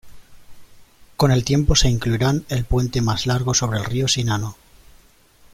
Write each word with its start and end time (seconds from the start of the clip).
Con 1.15 1.31
el 1.31 1.43
tiempo 1.45 1.75
se 1.75 1.87
incluirán 1.87 2.43
el 2.49 2.65
puente 2.65 3.01
más 3.01 3.27
largo 3.27 3.53
sobre 3.53 3.77
el 3.77 3.85
río 3.85 4.07
Shinano. 4.07 4.57